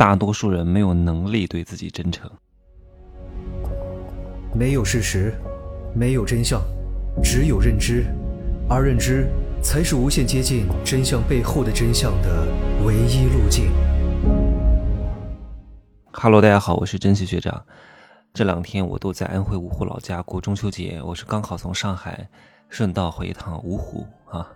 [0.00, 2.30] 大多数人没有能力对自己真诚。
[4.54, 5.34] 没有事实，
[5.94, 6.58] 没有真相，
[7.22, 8.06] 只有认知，
[8.66, 9.28] 而认知
[9.62, 12.46] 才是无限接近真相背后的真相的
[12.82, 13.70] 唯一路径。
[16.12, 17.62] Hello，大家好，我是珍惜学长。
[18.32, 22.26] 这两天我都在安徽芜湖老家过中秋节，我是刚好从上海
[22.70, 24.48] 顺道回一趟芜湖啊。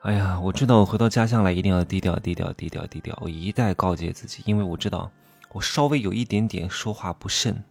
[0.00, 5.10] 哎呀，我知道我回到家乡来一定要低调低调低调低调，我一再告诫自己，因为我知道
[5.52, 7.62] 我稍微有一点点说话不慎。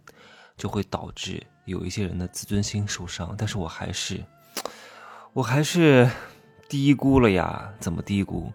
[0.56, 4.22] 就会导致有一些人的自尊心受伤，但是我还是，
[5.32, 6.10] 我还是
[6.68, 7.72] 低估了呀？
[7.80, 8.52] 怎么低估？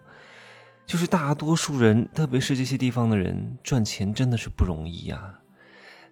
[0.86, 5.34] 就是大多数人，特别是这些地方的人，赚钱真的是不容易呀。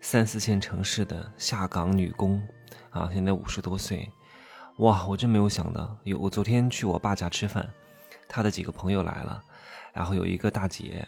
[0.00, 2.42] 三四线城市的下岗女工
[2.90, 4.10] 啊，现在五十多岁，
[4.78, 5.96] 哇，我真没有想到。
[6.04, 7.68] 有我昨天去我爸家吃饭，
[8.28, 9.42] 他的几个朋友来了，
[9.92, 11.06] 然后有一个大姐。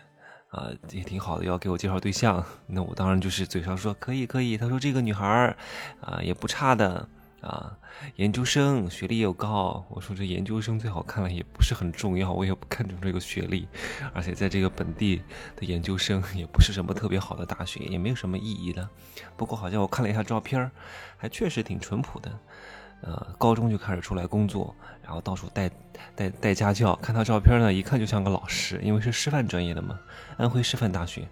[0.51, 4.57] 啊，也挺好的，要给我介绍对象， 那我当然就是嘴上说可以可以。
[4.57, 5.57] 他说这个女孩儿
[6.01, 7.07] 啊也不差的
[7.43, 7.77] 啊，
[8.15, 9.85] 研究生学历又高。
[9.91, 13.69] 我说这研究生最好看了也不是很重要，我也不看重这个学历，
[14.15, 15.21] 而且在这个本地
[15.57, 18.89] 的研究生也不是什么特别好的大学，也没有什么意义的。
[19.37, 20.71] 不过好像我看了一下照片，
[21.19, 22.39] 还确实挺淳朴的。
[23.03, 25.71] 呃，高中就开始出来工作，然后到处带
[26.15, 26.97] 带带家教。
[26.97, 29.99] 看他照片呢，一看就像个老师，因为是师范专业的嘛，
[30.37, 31.29] 安徽师范大学。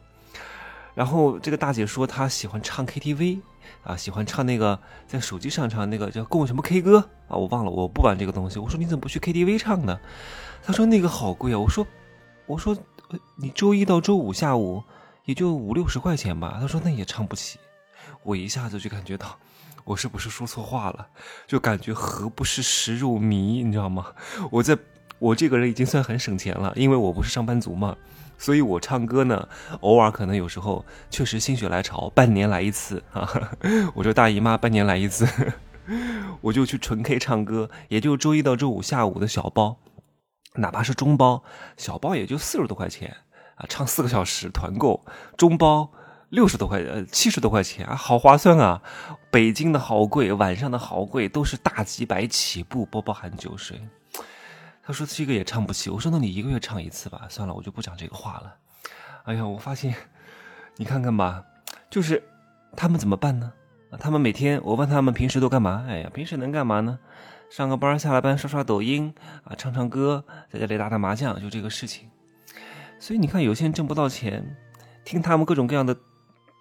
[0.94, 3.40] 然后这个大姐说她喜欢唱 KTV
[3.82, 8.60] 啊，喜欢唱那个在手机上唱那个叫共什么 K 歌啊，我忘了，我不玩这个东西。
[8.60, 9.98] 我说你怎么不去 KTV 唱呢？
[10.62, 11.58] 她说那个好贵啊。
[11.58, 11.84] 我说
[12.46, 12.76] 我说
[13.34, 14.84] 你周一到周五下午
[15.24, 16.58] 也就五六十块钱吧。
[16.60, 17.58] 她说那也唱不起。
[18.22, 19.38] 我一下子就感觉到。
[19.84, 21.08] 我是不是说错话了？
[21.46, 24.06] 就感觉何不是食肉糜，你知道吗？
[24.50, 24.78] 我在
[25.18, 27.94] 我这个人已经算很省钱了，因为我不是上班族嘛，
[28.38, 29.46] 所以我唱歌呢，
[29.80, 33.28] 偶尔可能有时候确实心血来潮，半年来一次啊。
[33.92, 35.28] 我这大姨妈半年来一次，
[36.40, 39.76] 我就去纯 K 唱歌，也就周一到周五下午的小包，
[40.54, 41.44] 哪怕是中包，
[41.76, 43.14] 小包也就四十多块钱
[43.56, 45.04] 啊，唱四个小时团购，
[45.36, 45.90] 中包。
[46.30, 48.82] 六十多块呃，七十多块钱啊，好划算啊！
[49.30, 53.80] 北京的好贵，晚上的好贵，都是大几百起步，不包含酒水。
[54.82, 57.26] 他说这个也唱不起，我说那你一个月唱一次吧。
[57.28, 58.54] 算了，我就不讲这个话了。
[59.24, 59.94] 哎呀，我发现，
[60.76, 61.44] 你看看吧，
[61.88, 62.22] 就是
[62.76, 63.52] 他们怎么办呢？
[64.00, 65.84] 他们每天我问他们平时都干嘛？
[65.88, 66.98] 哎呀，平时能干嘛呢？
[67.48, 69.14] 上个班，下了班刷刷抖音
[69.44, 72.10] 啊，唱唱歌，在家里打打麻将，就这个事情。
[72.98, 74.56] 所以你看，有些人挣不到钱，
[75.04, 75.96] 听他们各种各样的。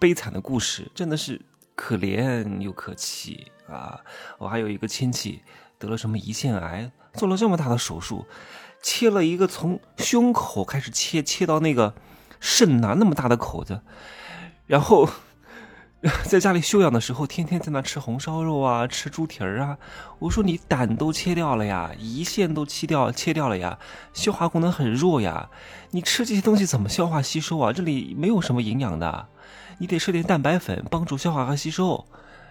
[0.04, 1.40] 悲惨的故事真的是
[1.74, 3.98] 可怜又可气啊！
[4.36, 5.40] 我还有一个亲戚
[5.78, 8.26] 得了什么胰腺癌，做了这么大的手术，
[8.82, 11.94] 切了一个从胸口开始切，切到那个
[12.38, 13.80] 肾呐那么大的口子，
[14.66, 15.08] 然后。
[16.24, 19.78] 在家里休养的时候，天天在那吃红烧肉啊，吃猪蹄儿啊。
[20.18, 23.78] 我说你胆都切掉了呀，胰腺都切掉切掉了呀，
[24.12, 25.48] 消化功能很弱呀。
[25.92, 27.72] 你吃这些东西怎么消化吸收啊？
[27.72, 29.28] 这里没有什么营养的，
[29.78, 32.04] 你得吃点蛋白粉帮助消化和吸收。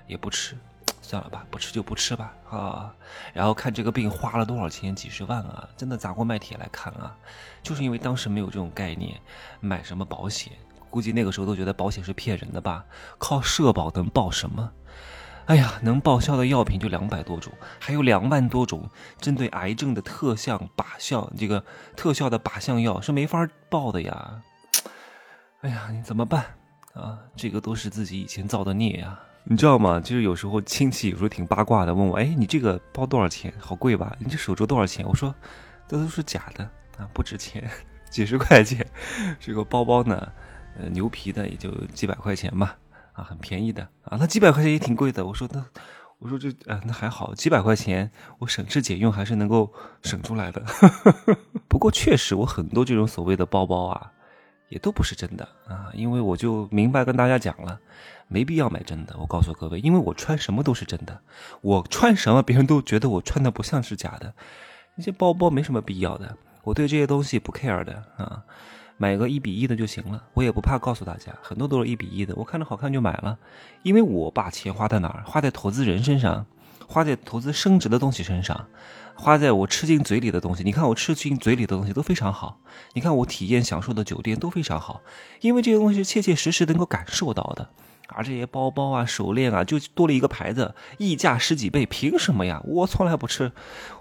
[0.06, 0.57] 也不吃，
[1.01, 2.94] 算了吧，不吃就不吃吧啊。
[3.34, 7.16] 然后看这个病花了多少钱，几十万啊，真的砸锅卖铁来看啊。
[7.61, 9.17] 就是因为当时没有这种概念，
[9.61, 10.51] 买什么保险。
[10.89, 12.84] 估计那个时候都觉得保险是骗人的吧？
[13.17, 14.72] 靠社保能报什么？
[15.45, 21.63] 哎呀，能报销的药品就两百多种，还有两万多种针对癌症的特效靶效，这个
[21.95, 24.41] 特效的靶向药是没法报的呀！
[25.61, 26.45] 哎呀，你怎么办
[26.93, 27.19] 啊？
[27.35, 29.19] 这个都是自己以前造的孽呀！
[29.43, 29.99] 你知道吗？
[29.99, 33.53] 就是有时候亲戚有时候挺八卦的，问我：“哎，你这个包多少钱？
[33.59, 34.15] 好贵吧？
[34.19, 35.33] 你这手镯多少钱？”我说
[35.87, 36.63] ：“这都是假的
[36.97, 37.69] 啊，不值钱，
[38.09, 38.85] 几十块钱。
[39.39, 40.31] 这个包包呢？”
[40.75, 42.75] 呃，牛皮的也就几百块钱吧，
[43.11, 44.17] 啊，很便宜的啊。
[44.19, 45.23] 那几百块钱也挺贵的。
[45.23, 45.63] 我说那，
[46.17, 49.71] 我说这，呃，那还好，几百块钱我省吃俭用还是能够
[50.01, 50.63] 省出来的。
[51.69, 54.11] 不过确实，我很多这种所谓的包包啊，
[54.73, 55.88] 也都不是真的啊。
[55.94, 57.79] 因为我就明白跟大家讲了，
[58.28, 59.16] 没必要买真的。
[59.20, 61.20] 我告诉各位，因为我穿什么都是真的，
[61.61, 64.34] 我穿什么别人都觉得我穿的不像是假的。
[64.96, 68.43] 那些包包没什么必要的，我对这些东西不 care 的啊。
[68.96, 73.37] 买个一比一的就行了，我也不怕告诉大家，很多都是一比一的，我看着好看就买了，
[73.81, 75.23] 因为我把钱花在哪儿？
[75.25, 76.46] 花在投资人身上，
[76.93, 78.67] 花在投资升值的东西身上，
[79.16, 80.63] 花在我吃进嘴里的东西。
[80.63, 82.59] 你看我吃进嘴里的东西都非常好，
[82.93, 85.01] 你看我体验享受的酒店都非常好，
[85.41, 87.67] 因为这些东西是切切实实能够感受到的。
[88.09, 92.61] 而这些包包啊、手链啊，就多了一个牌子，溢价十几倍，凭什么呀？
[92.63, 93.51] 我从来不吃，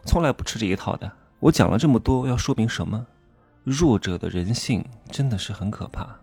[0.04, 1.10] 从来不吃这一套的。
[1.40, 3.06] 我讲了这么多，要说明什么？
[3.64, 6.20] 弱者的人性真的是很可怕，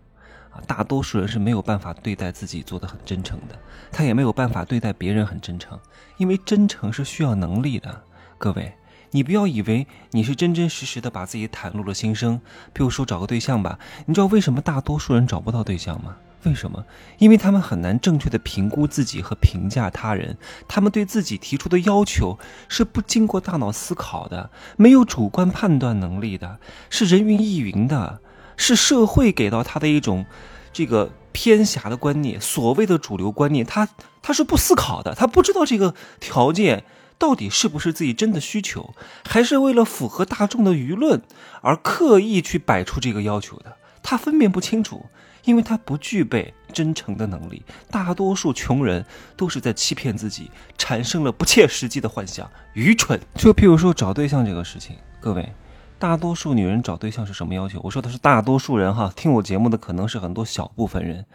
[0.51, 3.57] 啊，大多数人是没有办法对待自己做的很真诚的，
[3.91, 5.79] 他也没有办法对待别人很真诚，
[6.17, 8.03] 因为真诚是需要能力的。
[8.37, 8.73] 各位，
[9.11, 12.39] 你不要以为你是真真实实的把自己袒露了心声。
[12.73, 16.15] 比如说找个对象吧，你知道为什么大多数人找不到对象吗？
[16.43, 16.85] 为什么？
[17.17, 20.37] 因为他们很难正确的评估自己和评价他人，
[20.69, 26.59] 他们对自己提出的要求是不经过大脑思考的，没有主观判断能力的，
[26.89, 28.21] 是人云亦云的，
[28.59, 30.23] 是社会给到他的一种
[30.71, 33.87] 这个偏狭的观念，所谓的主流观念，他
[34.21, 36.83] 他是不思考的，他不知道这个条件
[37.17, 38.93] 到底是不是自己真的需求，
[39.25, 41.21] 还是为了符合大众的舆论
[41.61, 45.05] 而刻意去摆出这个要求的，他分辨不清楚。
[45.45, 49.03] 因为他不具备真诚的能力，大多数穷人
[49.37, 53.19] 都是在欺骗自己，产生了不切实际的幻想，愚蠢。
[53.35, 55.49] 就譬如说找对象这个事情，各位，
[55.99, 57.81] 大多数女人找对象是什么要求？
[57.83, 61.25] 我说的是大多数人哈，听我节目的可能是很多小部分人，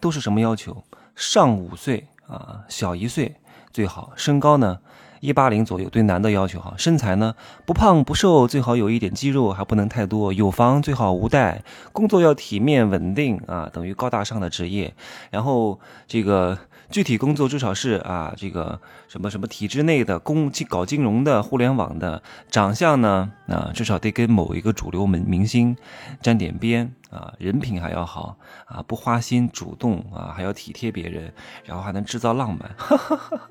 [0.00, 0.82] 都是什么要求？
[1.14, 3.36] 上五岁啊，小一岁
[3.72, 4.80] 最好，身高呢？
[5.20, 7.34] 一八零左右，对男的要求哈，身材呢
[7.64, 10.32] 不胖不瘦，最好有一点肌肉，还不能太多。
[10.32, 11.62] 有房最好无贷，
[11.92, 14.94] 工作要体面稳定啊，等于高大上的职业。
[15.30, 16.56] 然后这个
[16.90, 22.22] 具体工作至少是啊，这个什么什么体制内的，公搞金融的、互联网的。
[22.50, 25.76] 长相呢啊，至少得跟某一个主流明明星
[26.22, 27.32] 沾点边啊。
[27.38, 31.32] 人品还要好啊，不花心、主动啊，还要体贴别人，
[31.64, 32.70] 然后还能制造浪漫。
[32.78, 33.50] 哈哈哈哈。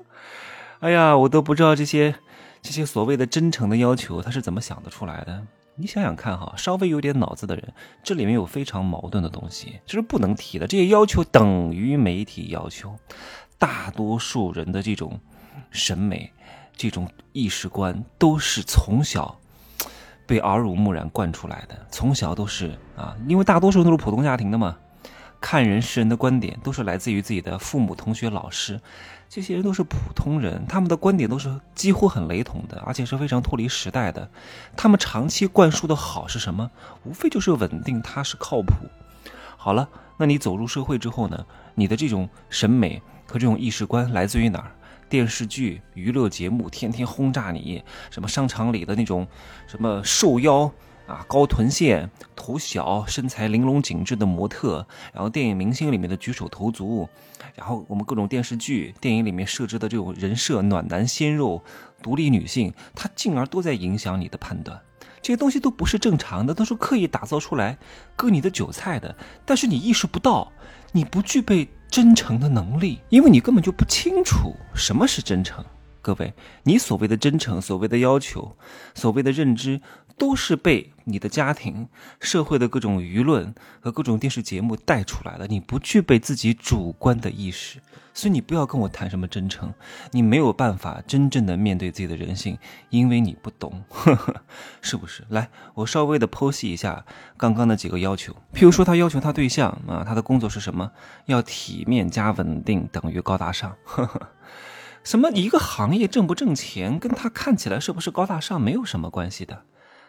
[0.80, 2.14] 哎呀，我都不知道这些
[2.60, 5.42] 这些所谓的真诚的要求，他是怎么想得出来的？
[5.80, 7.72] 你想想看哈，稍微有点脑子的人，
[8.02, 10.66] 这里面有非常矛盾的东西，这是不能提的。
[10.66, 12.96] 这些要求等于媒体要求，
[13.58, 15.20] 大多数人的这种
[15.70, 16.32] 审美、
[16.76, 19.38] 这种意识观，都是从小
[20.26, 21.86] 被耳濡目染惯出来的。
[21.92, 24.76] 从小都是啊，因为大多数人都是普通家庭的嘛，
[25.40, 28.80] 看人世人的观点都是来自于自己的父母、同学、老师。
[29.28, 34.30] 这些人都是普通人，他们的观点都是几乎很雷同的，而且是非常脱离时代的。
[34.74, 36.70] 他们长期灌输的好是什么？
[37.04, 38.72] 无非就是稳定、踏实、靠谱。
[39.56, 41.44] 好了，那你走入社会之后呢？
[41.74, 44.72] 你的这种审美和这种意识观来自于哪儿？
[45.10, 49.26] 电视剧、娱乐节目天天轰炸你，什么商场里的那种
[49.66, 50.72] 什么瘦腰。
[51.08, 57.08] 啊，高臀线、头小、身材玲珑紧致的模特，然后电影明星里面的举手投足，
[57.54, 61.64] 然后我们各种电视剧、电影里面设置的这种人设，暖男鲜肉、
[62.02, 64.78] 独立女性，它进而都在影响你的判断。
[65.22, 67.78] 这些东西都不是正常的，都是刻意打造出来
[68.14, 69.16] 割你的韭菜的。
[69.46, 70.52] 但是你意识不到，
[70.92, 75.64] 你不具备真诚的能力，因为你根本就不清楚什么是真诚。
[76.08, 76.32] 各位，
[76.62, 78.56] 你所谓的真诚，所谓的要求，
[78.94, 79.82] 所谓的认知，
[80.16, 81.86] 都是被你的家庭、
[82.18, 85.46] 社会的各种舆论和各种电视节目带出来的。
[85.46, 87.78] 你不具备自己主观的意识，
[88.14, 89.70] 所以你不要跟我谈什么真诚，
[90.10, 92.56] 你没有办法真正的面对自己的人性，
[92.88, 93.84] 因为你不懂，
[94.80, 95.26] 是不是？
[95.28, 97.04] 来，我稍微的剖析一下
[97.36, 98.32] 刚刚的几个要求。
[98.54, 100.90] 譬如说，他要求他对象啊，他的工作是什么？
[101.26, 103.76] 要体面加稳定，等于高大上。
[105.02, 109.62] 什么一个行业挣不挣钱，跟他看起来是不是高大上没有什么关系的，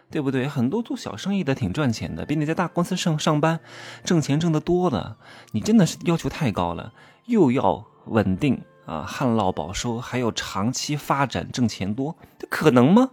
[0.09, 0.47] 对不对？
[0.47, 3.59] 很多做小生意的挺赚钱的，比你在大公司上上班
[4.03, 5.17] 挣钱挣得多的。
[5.51, 6.93] 你真的是要求太高了，
[7.25, 13.11] 又要稳定啊，旱涝保收，还要长期发展挣钱多，这可能吗？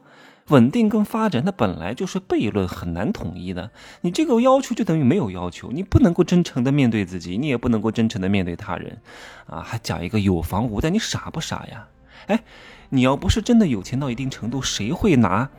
[0.48, 3.70] 稳定跟发展，它本来就是悖论，很难统一的。
[4.02, 9.00] 你这个要求就等于没有要求，你不能够真诚的面对自己，你也不能够真诚的面对他人，
[9.46, 11.88] 啊，还讲一个有房无贷，你傻不傻呀？
[12.28, 12.44] 哎，
[12.90, 15.50] 你要不是真的有钱到一定程度，谁会拿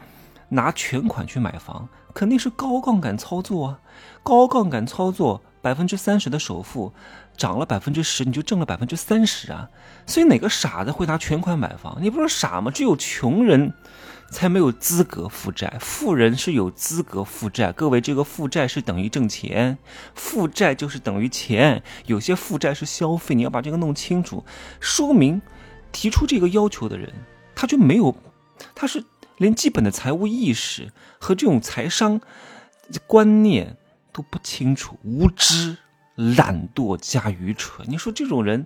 [0.50, 1.90] 拿全款去买房？
[2.14, 3.80] 肯定是高杠杆操作啊！
[4.24, 6.94] 高杠杆操作，百分之三十的首付
[7.36, 9.70] 涨了百分之十，你就挣了百分之三十啊！
[10.08, 11.98] 所以哪个傻子会拿全款买房？
[12.02, 12.72] 你不是傻吗？
[12.72, 13.74] 只有穷人。
[14.30, 17.72] 才没有资格负债，富人是有资格负债。
[17.72, 19.78] 各位，这个负债是等于挣钱，
[20.14, 21.82] 负债就是等于钱。
[22.06, 24.44] 有些负债是消费，你要把这个弄清楚。
[24.80, 25.42] 说明
[25.92, 27.14] 提出这个要求的人，
[27.56, 28.16] 他就没有，
[28.76, 29.04] 他是
[29.38, 32.20] 连基本的财务意识和这种财商
[33.06, 33.78] 观念
[34.12, 35.78] 都不清楚，无知、
[36.16, 37.88] 懒惰加愚蠢。
[37.90, 38.66] 你说这种人？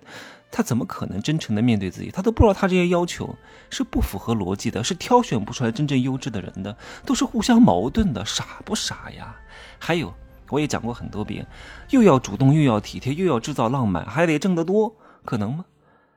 [0.52, 2.10] 他怎么可能真诚的面对自己？
[2.10, 3.34] 他都不知道他这些要求
[3.70, 9.34] 是不符合逻辑的，是挑选不出来真正优质的人的，都是互相矛盾的，傻不傻呀？
[9.78, 10.12] 还有，
[10.50, 11.46] 我也讲过很多遍，
[11.88, 14.94] 又要主动，又要体贴，又要制造浪漫，还得挣得多，
[15.24, 15.64] 可能吗？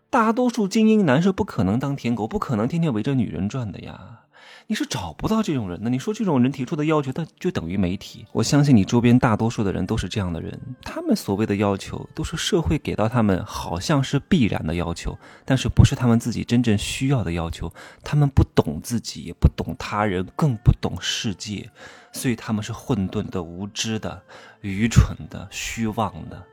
[0.10, 4.25] 大多数精英男是不可能当舔狗，不可能天天围着女人转的呀。
[4.68, 5.90] 你是找不到这种人的。
[5.90, 8.26] 你说这种人提出的要求，他就等于没提。
[8.32, 17.72] 我相信你周边大多数的人都是这样的人，他们所谓的要求都是社会给到他们，好像是必然的要求，但是不是他们自己真正需要的要求。
[18.04, 21.70] 他们不懂自己，也不懂他人，更不懂世界，
[22.12, 24.24] 所以他们是混沌的、无知的、
[24.62, 26.44] 愚蠢的、虚妄的，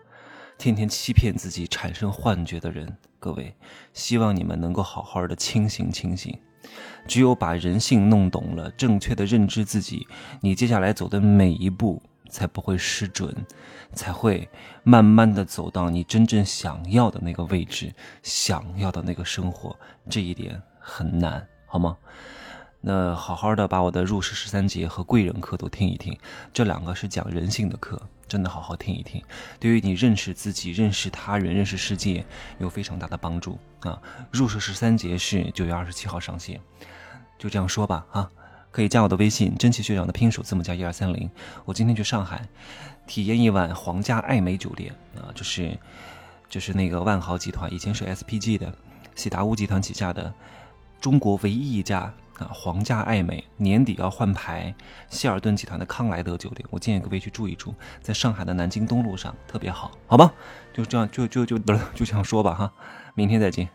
[0.58, 2.96] 天天欺骗自己、产生幻觉的人。
[3.18, 3.54] 各位，
[3.92, 6.36] 希望你们能够好好的清醒清醒。
[7.06, 10.06] 只有把人性弄懂了，正确的认知自己，
[10.40, 13.34] 你接下来走的每一步才不会失准，
[13.92, 14.48] 才会
[14.82, 17.92] 慢慢的走到你真正想要的那个位置，
[18.22, 19.76] 想要的那个生活。
[20.08, 21.96] 这一点很难，好吗？
[22.80, 26.18] 那好好的把我的入世十三节和贵人课都听一听，
[26.52, 28.00] 这两个是讲人性的课，
[28.32, 29.22] 真的好好听一听，
[29.60, 32.24] 对于你认识自己、认识他人、认识世界
[32.58, 34.00] 有非常大的帮助啊！
[34.30, 36.58] 入世十三节是九月二十七号上线，
[37.38, 38.30] 就这样说吧啊，
[38.70, 41.30] 可以加我的微信，真奇学长的拼手字母加一二三零。
[41.66, 42.48] 我今天去上海，
[43.06, 45.78] 体验一晚皇家爱美酒店啊，就是
[46.48, 48.74] 就是那个万豪集团以前是 SPG 的，
[49.14, 50.32] 喜达屋集团旗下的
[51.02, 52.10] 中国唯一一家。
[52.50, 54.74] 皇家爱美年底要换牌，
[55.08, 60.32] 希尔顿集团的康莱德酒店，我建议各位去住一住，在上海的南京东路上，特别好，好吧？
[60.72, 62.72] 就这样，就就就就这样说吧，哈，
[63.14, 63.68] 明天再见。